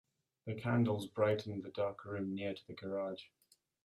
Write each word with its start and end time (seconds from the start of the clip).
The 0.47 0.55
candles 0.55 1.05
brightened 1.05 1.61
the 1.61 1.69
dark 1.69 2.05
room 2.05 2.33
near 2.33 2.55
to 2.55 2.65
the 2.65 2.73
garage. 2.73 3.25